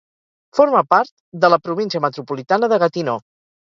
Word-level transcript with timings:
Forma 0.59 0.81
part 0.95 1.13
de 1.45 1.53
la 1.57 1.61
província 1.69 2.05
metropolitana 2.09 2.75
de 2.77 2.85
Gatineau. 2.87 3.27